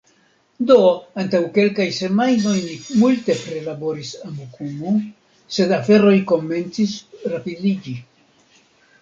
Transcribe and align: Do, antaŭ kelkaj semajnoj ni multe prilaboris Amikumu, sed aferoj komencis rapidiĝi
Do, 0.69 0.75
antaŭ 1.23 1.41
kelkaj 1.57 1.85
semajnoj 1.97 2.53
ni 2.61 2.77
multe 3.01 3.35
prilaboris 3.43 4.15
Amikumu, 4.29 4.95
sed 5.59 5.77
aferoj 5.79 6.17
komencis 6.33 6.99
rapidiĝi 7.37 7.97